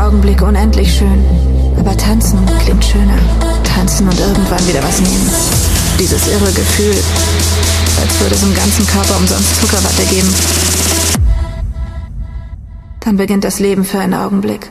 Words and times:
Augenblick 0.00 0.40
unendlich 0.40 0.96
schön. 0.96 1.22
Aber 1.78 1.94
tanzen 1.94 2.38
klingt 2.64 2.82
schöner. 2.82 3.18
Tanzen 3.64 4.08
und 4.08 4.18
irgendwann 4.18 4.66
wieder 4.66 4.82
was 4.82 4.98
nehmen. 4.98 5.30
Dieses 5.98 6.26
irre 6.26 6.50
Gefühl, 6.52 6.96
als 8.00 8.20
würde 8.20 8.34
es 8.34 8.42
im 8.42 8.54
ganzen 8.54 8.86
Körper 8.86 9.16
umsonst 9.18 9.60
Zuckerwatte 9.60 10.02
geben. 10.04 10.34
Dann 13.00 13.18
beginnt 13.18 13.44
das 13.44 13.58
Leben 13.58 13.84
für 13.84 13.98
einen 13.98 14.14
Augenblick. 14.14 14.70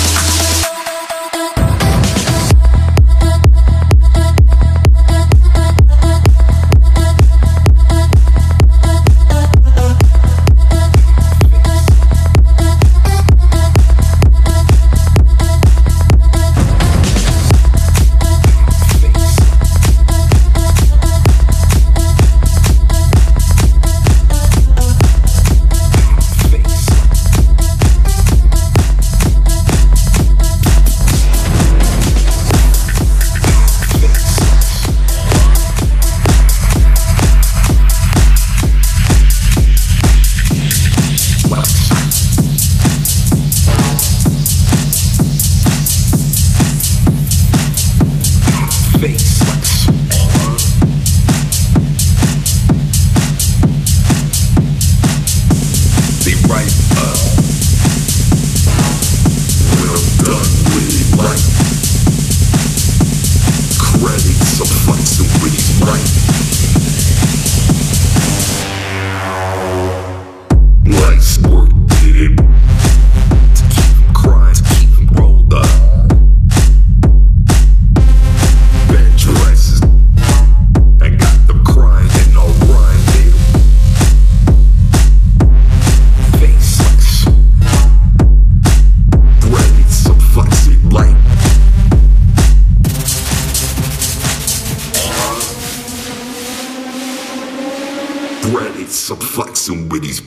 somebody's 99.71 100.19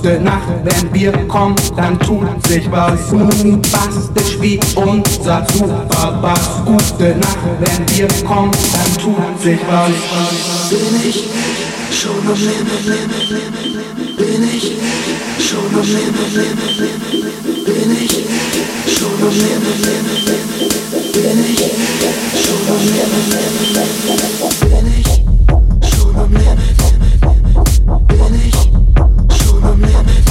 Gute 0.00 0.20
Nacht, 0.20 0.46
wenn 0.62 0.94
wir 0.94 1.10
kommen, 1.26 1.56
dann 1.76 1.98
tut 1.98 2.46
sich 2.46 2.70
was. 2.70 3.08
Bombastisch 3.10 4.40
wie 4.40 4.60
unser 4.76 5.44
Superbass. 5.52 6.62
Gute 6.64 7.16
Nacht, 7.16 7.38
wenn 7.58 7.84
wir 7.96 8.06
kommen, 8.24 8.52
dann 8.72 8.92
tut 9.02 9.42
sich 9.42 9.58
was. 9.68 9.90
Bin 10.70 11.00
ich 11.04 11.24
schon 11.90 12.28
am 12.28 12.38
Limit? 12.38 12.86
Bin 14.16 14.44
ich 14.54 14.76
schon 15.44 15.74
am 15.74 15.82
Limit? 15.82 16.34
Bin 17.66 17.90
ich 18.00 18.14
schon 18.94 19.18
am 19.20 19.34
Limit? 19.34 19.82
Bin 21.12 21.38
ich 21.44 21.62
schon 22.44 22.68
am 22.70 22.84
Limit? 22.94 23.50
Bin 24.60 24.86
ich 24.96 25.10
schon 25.90 26.14
am 26.16 26.32
Limit? 26.32 26.78
Bin 28.06 28.34
ich 28.46 28.67
me. 29.78 30.27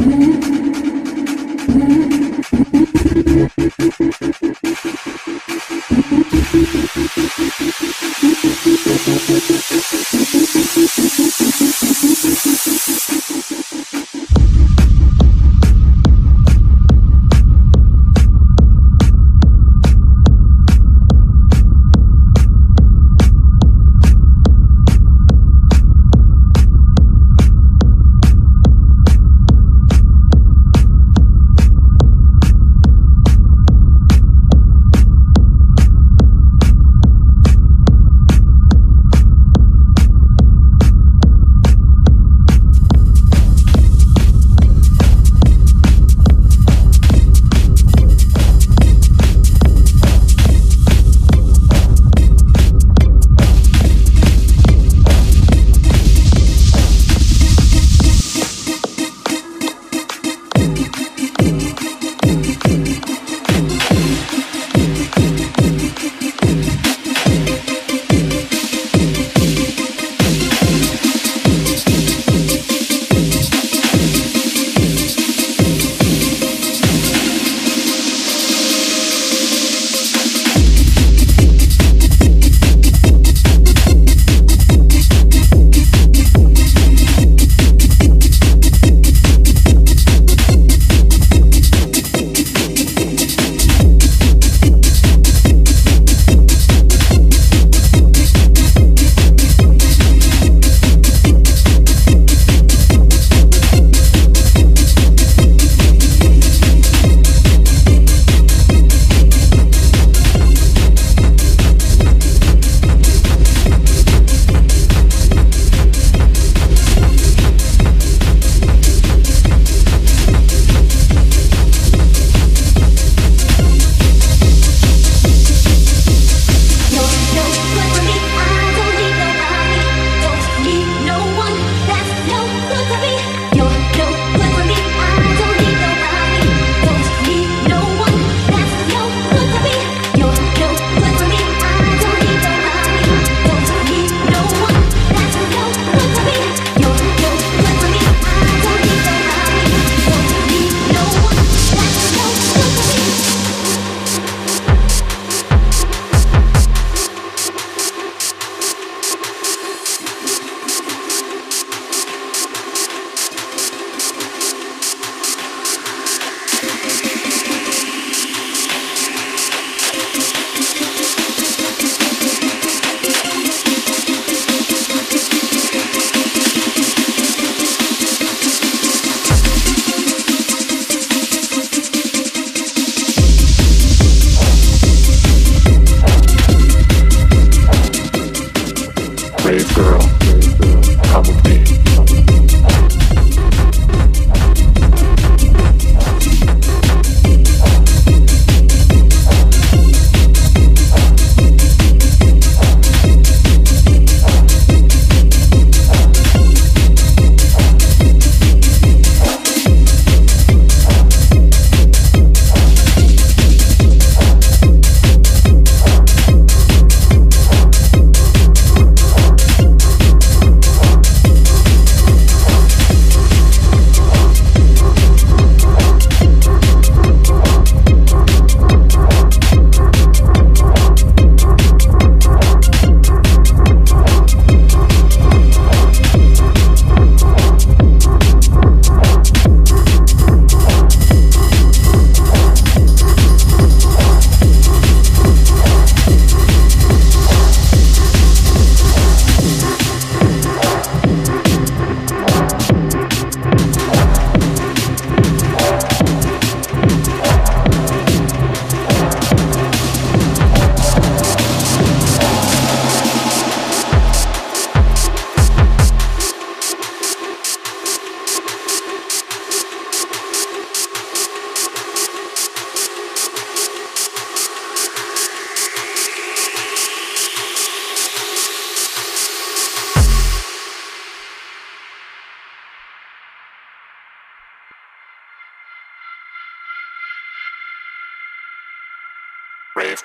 Mm-hmm. 0.00 0.47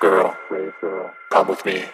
girl, 0.03 0.35
come 1.29 1.47
with 1.47 1.65
me. 1.65 1.85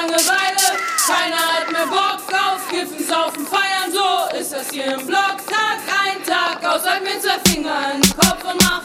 Langeweile, 0.00 0.78
keiner 1.06 1.36
hat 1.36 1.70
mehr 1.70 1.86
Bock 1.86 2.22
auf 2.32 2.66
Kiffen, 2.70 3.06
saufen, 3.06 3.46
feiern, 3.46 3.92
so 3.92 4.34
ist 4.34 4.50
das 4.50 4.70
hier 4.70 4.94
im 4.94 5.06
Block. 5.06 5.36
Tag 5.46 5.78
ein, 6.06 6.24
Tag 6.24 6.64
aus, 6.64 6.88
halt 6.88 7.02
sag 7.02 7.02
mir 7.02 7.20
zwei 7.20 7.50
Finger 7.50 7.92
in 7.94 8.00
den 8.00 8.16
Kopf 8.16 8.42
und 8.44 8.62
mach 8.62 8.82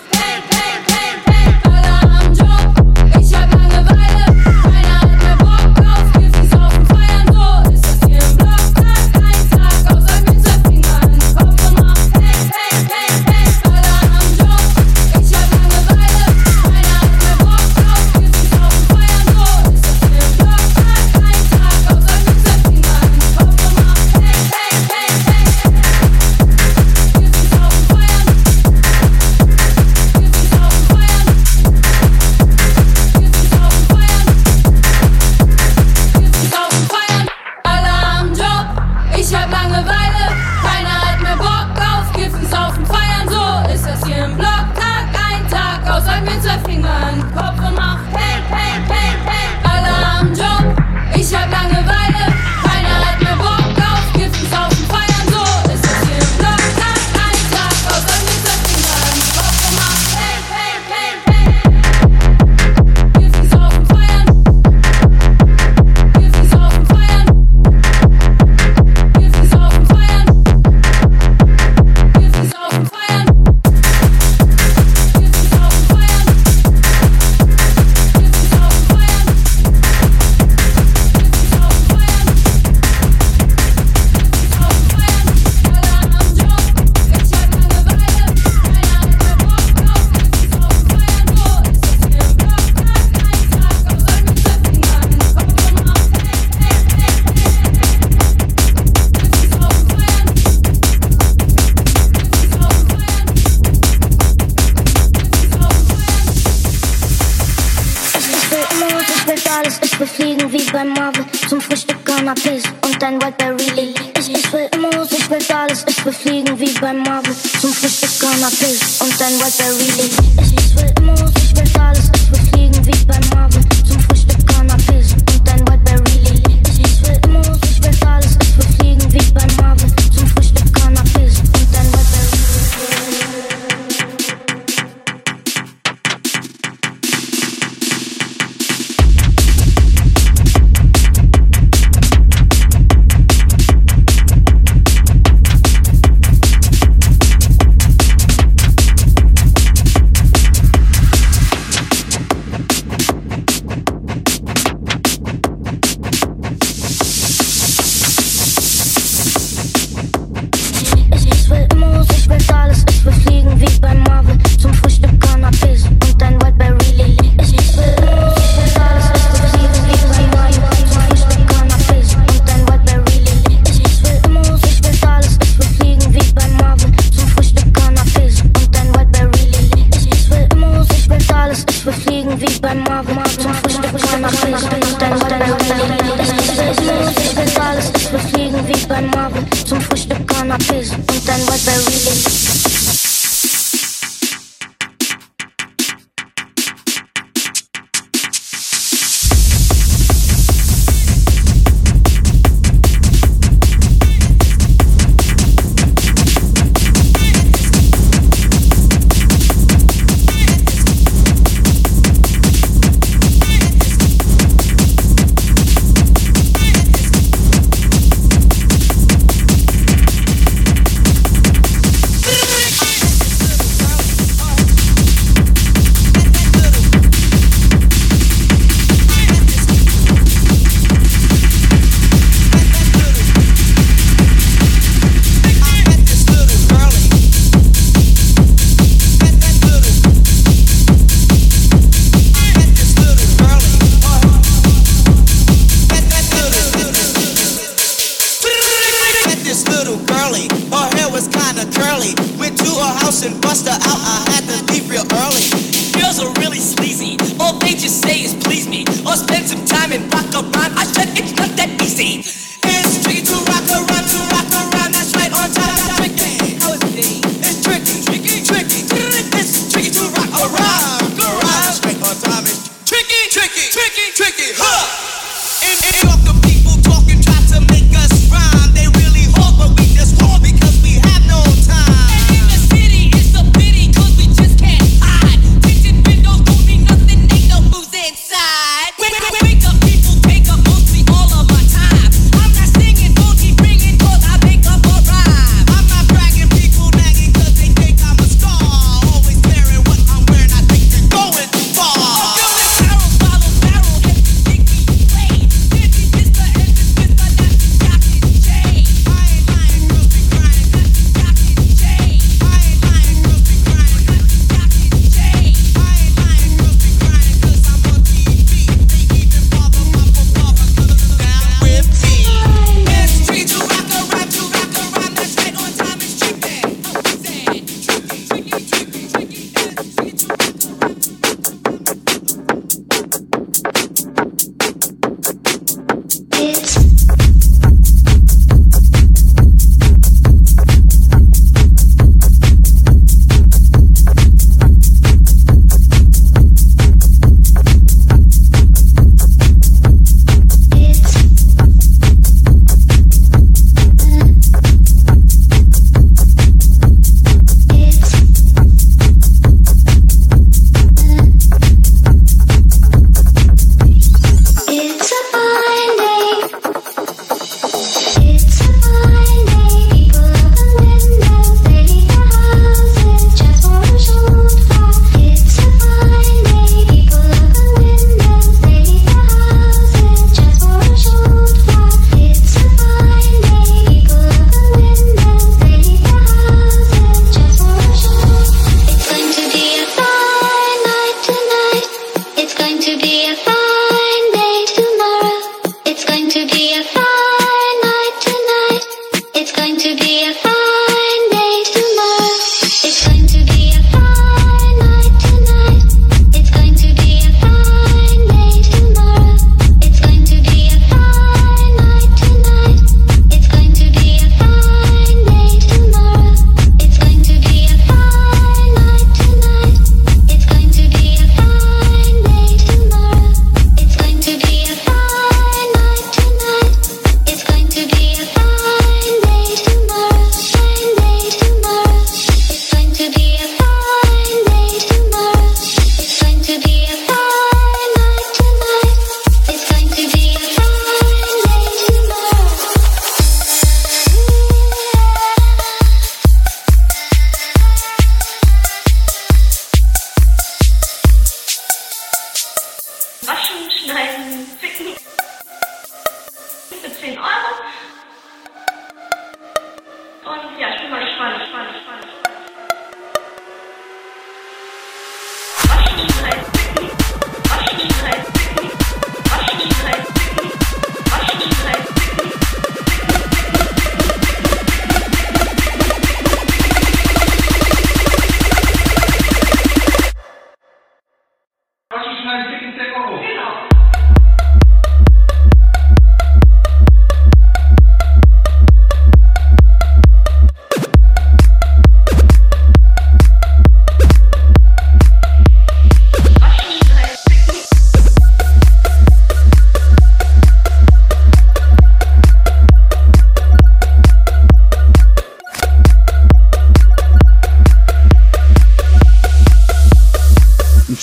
Wir 116.06 116.14
fliegen 116.14 116.60
wie 116.60 116.72
beim 116.80 117.00
Marvel 117.02 117.36
zum 117.60 117.74
Frühstück 117.74 118.12
Canapé 118.22 118.70
und 119.02 119.20
dein 119.20 119.34
Raspberry 119.42 119.90
Lee. 119.98 120.12
Es 120.40 120.52
ist 120.52 120.80
für 120.80 121.02
immer 121.02 121.25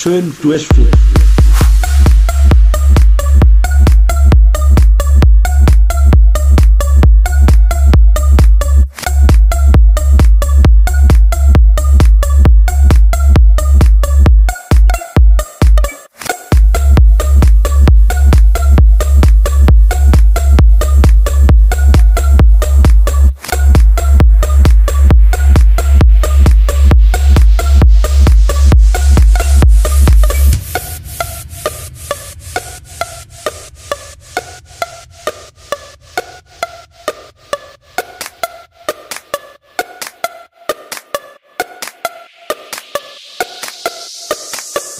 schön 0.03 0.35
durchführen. 0.41 1.02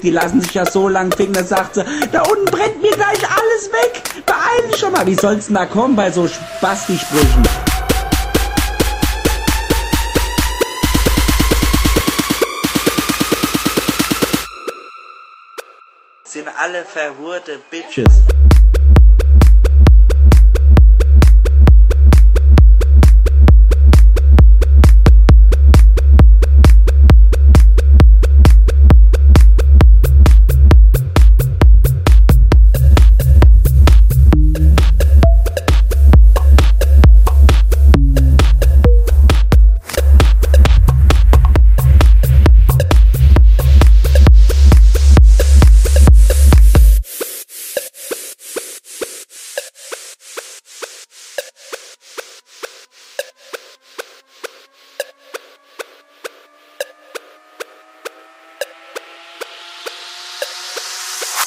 Die 0.03 0.11
lassen 0.11 0.41
sich 0.41 0.53
ja 0.53 0.65
so 0.65 0.89
lang 0.89 1.11
ficken, 1.15 1.33
da 1.33 1.43
sagt 1.43 1.75
sie, 1.75 1.85
da 2.11 2.21
unten 2.23 2.45
brennt 2.45 2.81
mir 2.81 2.91
gleich 2.91 3.23
alles 3.23 3.71
weg. 3.71 4.03
Beeil 4.25 4.69
dich 4.69 4.77
schon 4.77 4.91
mal. 4.91 5.07
Wie 5.07 5.15
soll's 5.15 5.47
denn 5.47 5.55
da 5.55 5.65
kommen 5.65 5.95
bei 5.95 6.11
so 6.11 6.27
Spasti-Sprüchen? 6.27 7.43
Sind 16.25 16.47
alle 16.59 16.83
verhurte 16.83 17.59
Bitches. 17.71 18.32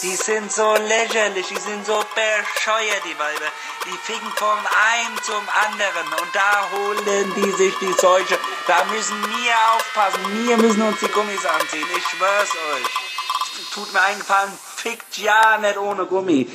Die 0.06 0.14
sind 0.14 0.52
so 0.52 0.72
lächerlich, 0.86 1.48
die 1.48 1.56
sind 1.56 1.84
so 1.84 1.98
bescheuert, 2.14 3.02
die 3.04 3.18
Weiber. 3.18 3.50
Die 3.86 3.98
ficken 4.04 4.30
von 4.36 4.56
einem 4.56 5.20
zum 5.20 5.42
anderen 5.66 6.06
und 6.22 6.32
da 6.32 6.70
holen 6.70 7.34
die 7.34 7.50
sich 7.50 7.74
die 7.80 7.92
Seuche. 7.92 8.38
Da 8.68 8.84
müssen 8.84 9.20
wir 9.24 9.54
aufpassen, 9.74 10.46
wir 10.46 10.56
müssen 10.58 10.82
uns 10.82 11.00
die 11.00 11.08
Gummis 11.08 11.44
anziehen, 11.44 11.88
ich 11.96 12.04
schwör's 12.04 12.50
euch. 12.74 13.72
Tut 13.74 13.92
mir 13.92 14.02
eingefallen, 14.02 14.56
fickt 14.76 15.18
ja 15.18 15.58
nicht 15.58 15.76
ohne 15.76 16.06
Gummi. 16.06 16.48